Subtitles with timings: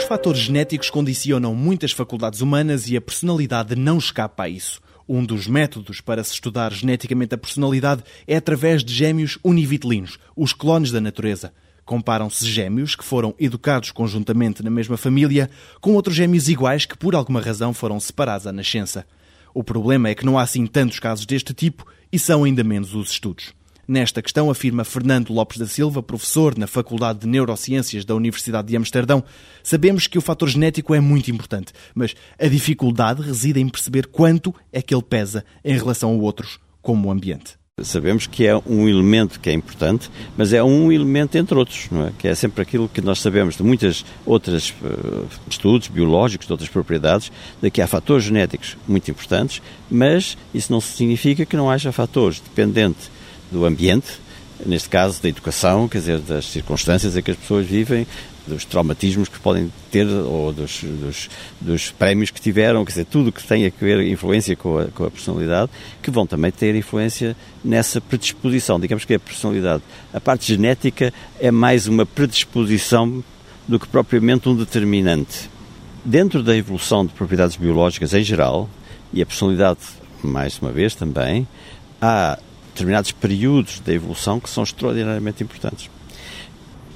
[0.00, 4.80] fatores genéticos condicionam muitas faculdades humanas e a personalidade não escapa a isso.
[5.08, 10.52] Um dos métodos para se estudar geneticamente a personalidade é através de gêmeos univitelinos, os
[10.52, 11.52] clones da natureza.
[11.84, 17.14] Comparam-se gêmeos que foram educados conjuntamente na mesma família com outros gêmeos iguais que por
[17.14, 19.06] alguma razão foram separados à nascença.
[19.52, 22.94] O problema é que não há assim tantos casos deste tipo e são ainda menos
[22.94, 23.52] os estudos.
[23.86, 28.76] Nesta questão, afirma Fernando Lopes da Silva, professor na Faculdade de Neurociências da Universidade de
[28.76, 29.24] Amsterdão,
[29.60, 34.54] sabemos que o fator genético é muito importante, mas a dificuldade reside em perceber quanto
[34.72, 37.60] é que ele pesa em relação a outros, como o ambiente.
[37.82, 42.06] Sabemos que é um elemento que é importante, mas é um elemento entre outros, não
[42.06, 42.12] é?
[42.16, 46.70] Que é sempre aquilo que nós sabemos de muitas outras uh, estudos biológicos, de outras
[46.70, 51.90] propriedades, de que há fatores genéticos muito importantes, mas isso não significa que não haja
[51.90, 53.10] fatores dependentes
[53.52, 54.20] do ambiente,
[54.64, 58.06] neste caso da educação, quer dizer, das circunstâncias em que as pessoas vivem,
[58.46, 63.30] dos traumatismos que podem ter ou dos, dos, dos, prémios que tiveram, quer dizer, tudo
[63.30, 65.70] que tem a ver influência com a, com a, personalidade,
[66.02, 68.80] que vão também ter influência nessa predisposição.
[68.80, 73.22] Digamos que a personalidade, a parte genética é mais uma predisposição
[73.68, 75.48] do que propriamente um determinante.
[76.04, 78.68] Dentro da evolução de propriedades biológicas em geral,
[79.12, 79.80] e a personalidade,
[80.22, 81.46] mais uma vez também,
[82.00, 82.38] há
[82.72, 85.90] determinados períodos da evolução que são extraordinariamente importantes.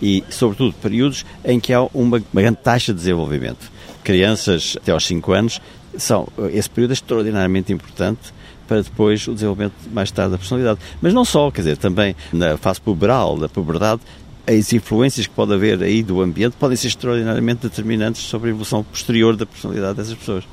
[0.00, 3.70] E, sobretudo, períodos em que há uma, uma grande taxa de desenvolvimento.
[4.02, 5.60] Crianças até aos 5 anos,
[5.96, 8.32] são, esse período é extraordinariamente importante
[8.66, 10.80] para depois o desenvolvimento mais tarde da personalidade.
[11.00, 14.00] Mas não só, quer dizer, também na fase puberal, da puberdade,
[14.46, 18.82] as influências que pode haver aí do ambiente podem ser extraordinariamente determinantes sobre a evolução
[18.82, 20.44] posterior da personalidade dessas pessoas.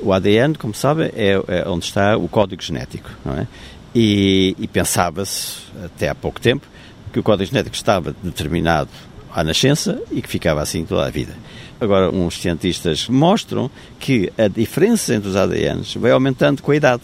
[0.00, 3.46] O ADN, como sabem, é, é onde está o código genético, não é?
[3.94, 6.66] E, e pensava-se, até há pouco tempo,
[7.12, 8.90] que o código genético estava determinado
[9.32, 11.34] à nascença e que ficava assim toda a vida.
[11.80, 17.02] Agora, uns cientistas mostram que a diferença entre os ADNs vai aumentando com a idade,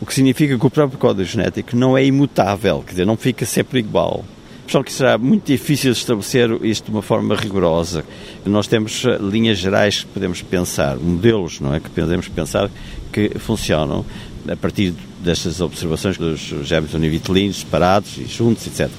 [0.00, 3.44] o que significa que o próprio código genético não é imutável, quer dizer, não fica
[3.44, 4.24] sempre igual.
[4.66, 8.04] Pessoal, que será muito difícil estabelecer isto de uma forma rigorosa.
[8.44, 12.70] Nós temos eh, linhas gerais que podemos pensar, modelos, não é, que podemos pensar
[13.12, 14.04] que funcionam
[14.48, 18.90] a partir destas observações dos gêmeos univitelinos separados e juntos, etc.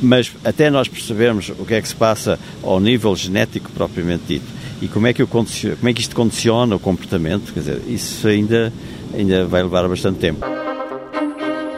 [0.00, 4.60] Mas até nós percebermos o que é que se passa ao nível genético propriamente dito
[4.80, 5.46] e como é que, como
[5.84, 8.72] é que isto condiciona o comportamento, quer dizer, isso ainda,
[9.12, 10.44] ainda vai levar bastante tempo.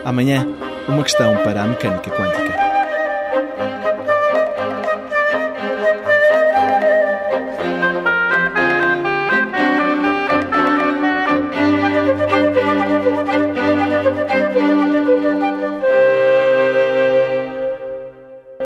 [0.04, 0.46] Amanhã,
[0.88, 2.71] uma questão para a mecânica quântica.